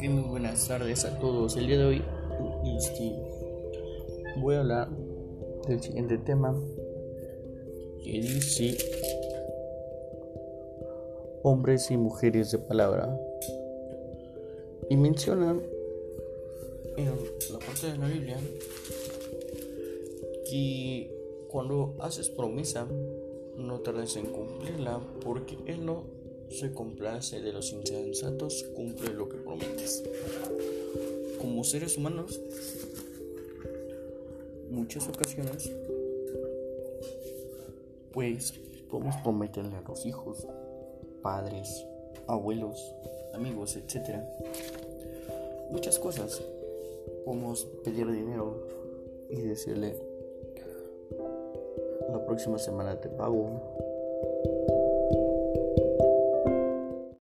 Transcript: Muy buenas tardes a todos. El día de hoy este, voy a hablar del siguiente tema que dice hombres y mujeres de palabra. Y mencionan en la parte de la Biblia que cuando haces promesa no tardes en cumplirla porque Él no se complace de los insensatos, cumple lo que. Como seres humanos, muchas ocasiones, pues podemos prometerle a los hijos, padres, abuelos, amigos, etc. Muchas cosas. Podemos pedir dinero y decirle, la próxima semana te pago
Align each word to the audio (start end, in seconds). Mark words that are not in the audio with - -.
Muy 0.00 0.22
buenas 0.22 0.68
tardes 0.68 1.04
a 1.04 1.18
todos. 1.18 1.56
El 1.56 1.66
día 1.66 1.76
de 1.76 1.84
hoy 1.84 2.02
este, 2.78 3.12
voy 4.36 4.54
a 4.54 4.60
hablar 4.60 4.88
del 5.66 5.82
siguiente 5.82 6.16
tema 6.18 6.56
que 8.02 8.12
dice 8.12 8.78
hombres 11.42 11.90
y 11.90 11.96
mujeres 11.96 12.52
de 12.52 12.58
palabra. 12.58 13.18
Y 14.88 14.96
mencionan 14.96 15.60
en 16.96 17.06
la 17.52 17.58
parte 17.58 17.90
de 17.90 17.98
la 17.98 18.06
Biblia 18.06 18.38
que 20.48 21.10
cuando 21.48 21.96
haces 21.98 22.30
promesa 22.30 22.86
no 23.56 23.80
tardes 23.80 24.16
en 24.16 24.26
cumplirla 24.26 25.00
porque 25.22 25.58
Él 25.66 25.84
no 25.84 26.04
se 26.50 26.72
complace 26.72 27.40
de 27.40 27.52
los 27.52 27.72
insensatos, 27.72 28.64
cumple 28.74 29.12
lo 29.12 29.28
que. 29.28 29.47
Como 31.58 31.64
seres 31.64 31.98
humanos, 31.98 32.40
muchas 34.70 35.08
ocasiones, 35.08 35.68
pues 38.12 38.54
podemos 38.88 39.16
prometerle 39.24 39.74
a 39.74 39.80
los 39.80 40.06
hijos, 40.06 40.46
padres, 41.20 41.84
abuelos, 42.28 42.94
amigos, 43.34 43.74
etc. 43.74 44.20
Muchas 45.72 45.98
cosas. 45.98 46.40
Podemos 47.24 47.64
pedir 47.82 48.08
dinero 48.08 48.64
y 49.28 49.40
decirle, 49.40 50.00
la 52.08 52.24
próxima 52.24 52.60
semana 52.60 53.00
te 53.00 53.08
pago 53.08 53.50